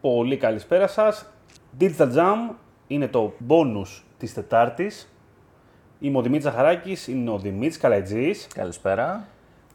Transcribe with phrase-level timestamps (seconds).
[0.00, 1.26] Πολύ καλησπέρα σας.
[1.80, 2.54] Digital Jam
[2.86, 5.12] είναι το bonus της Τετάρτης.
[6.00, 9.26] Είμαι ο Δημήτρης Ζαχαράκης, είναι ο Δημήτρης Καλατζής Καλησπέρα.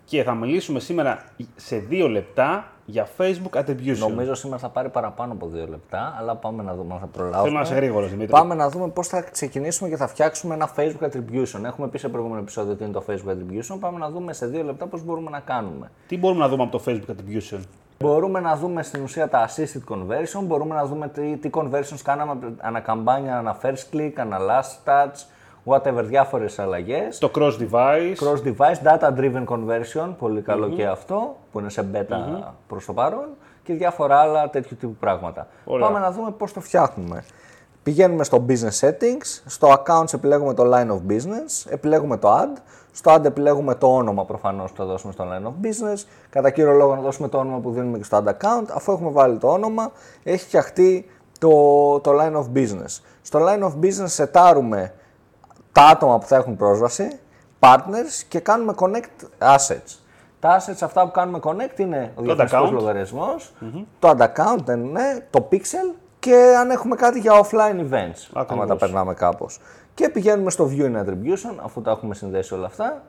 [0.06, 1.26] και θα μιλήσουμε σήμερα
[1.56, 3.98] σε δύο λεπτά για Facebook Attribution.
[3.98, 7.42] Νομίζω σήμερα θα πάρει παραπάνω από δύο λεπτά, αλλά πάμε να δούμε αν θα προλάβουμε.
[7.42, 8.32] Θέλω να είσαι γρήγορος, Δημήτρη.
[8.32, 11.64] Πάμε να δούμε πώς θα ξεκινήσουμε και θα φτιάξουμε ένα Facebook Attribution.
[11.64, 13.78] Έχουμε πει σε προηγούμενο επεισόδιο τι είναι το Facebook Attribution.
[13.80, 15.92] Πάμε να δούμε σε δύο λεπτά πώς μπορούμε να κάνουμε.
[16.08, 17.60] Τι μπορούμε να δούμε από το Facebook Attribution;
[18.00, 22.54] Μπορούμε να δούμε στην ουσία τα assisted conversion, μπορούμε να δούμε τι, τι conversions κάναμε
[22.58, 25.26] ανα καμπάνια, ανα first click, ανα last touch,
[25.66, 27.18] whatever, διάφορες αλλαγές.
[27.18, 28.16] Το cross device.
[28.16, 32.94] Cross device, data driven conversion, πολύ καλό και αυτό, που είναι σε beta προς το
[32.94, 33.28] παρόν
[33.64, 35.48] και διάφορα άλλα τέτοιου τύπου πράγματα.
[35.66, 35.88] Ωραία.
[35.88, 37.24] Πάμε να δούμε πώς το φτιάχνουμε.
[37.86, 42.58] Πηγαίνουμε στο business settings, στο accounts επιλέγουμε το line of business, επιλέγουμε το ad,
[42.92, 46.72] στο ad επιλέγουμε το όνομα προφανώς που θα δώσουμε στο line of business, κατά κύριο
[46.72, 49.48] λόγο να δώσουμε το όνομα που δίνουμε και στο ad account, αφού έχουμε βάλει το
[49.48, 49.92] όνομα,
[50.24, 51.06] έχει φτιαχτεί
[51.40, 51.50] το,
[52.00, 53.00] το line of business.
[53.22, 54.94] Στο line of business σετάρουμε
[55.72, 57.20] τα άτομα που θα έχουν πρόσβαση,
[57.60, 60.00] partners και κάνουμε connect assets.
[60.40, 62.74] Τα assets αυτά που κάνουμε connect είναι ο διαφορετικός account.
[62.74, 63.54] λογαριασμός,
[64.00, 65.96] το ad account, δεν είναι, το pixel
[66.26, 68.68] και αν έχουμε κάτι για offline events, άμα Ακριβώς.
[68.68, 69.60] τα περνάμε κάπως.
[69.94, 73.04] Και πηγαίνουμε στο view in attribution, αφού τα έχουμε συνδέσει όλα αυτά.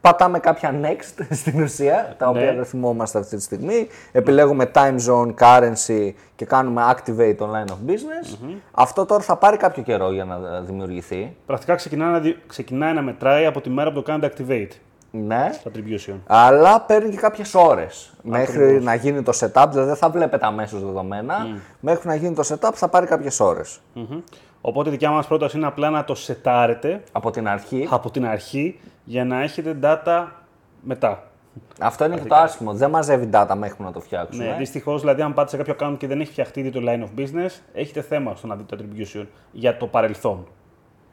[0.00, 3.88] Πατάμε κάποια next στην ουσία, τα οποία δεν θυμόμαστε αυτή τη στιγμή.
[4.12, 8.36] Επιλέγουμε time zone, currency και κάνουμε activate online of business.
[8.72, 11.36] Αυτό τώρα θα πάρει κάποιο καιρό για να ε, δημιουργηθεί.
[11.46, 14.76] Πρακτικά ξεκινάει να, δι- ξεκινάει να μετράει από τη μέρα που το κάνετε activate
[15.14, 15.50] Ναι.
[15.62, 16.14] το attribution.
[16.26, 19.66] Αλλά παίρνει και κάποιες ώρες μέχρι να γίνει το setup.
[19.70, 21.60] Δηλαδή δεν θα βλέπετε αμέσως δεδομένα.
[21.80, 23.80] Μέχρι να γίνει το setup θα πάρει κάποιες ώρες.
[23.94, 24.20] Μμμ.
[24.60, 27.88] Οπότε η δικιά μας πρόταση είναι απλά να το σετάρετε Από την αρχή.
[27.90, 30.26] από την αρχή για να έχετε data
[30.80, 31.22] μετά.
[31.80, 32.72] Αυτό είναι και το άσχημο.
[32.74, 34.44] Δεν μαζεύει data μέχρι που να το φτιάξουμε.
[34.44, 37.02] Ναι, δυστυχώς, δηλαδή, αν πάτε σε κάποιο account και δεν έχει φτιαχτεί ήδη το line
[37.02, 40.46] of business, έχετε θέμα στο να δείτε το attribution για το παρελθόν.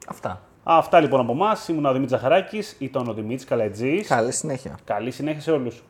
[0.07, 0.41] Αυτά.
[0.63, 1.67] Αυτά λοιπόν από εμάς.
[1.67, 4.01] Ήμουν ο Δημήτρης Ζαχαράκης, ήταν ο Δημήτρης Καλατζή.
[4.01, 4.77] Καλή συνέχεια.
[4.83, 5.83] Καλή συνέχεια σε όλους.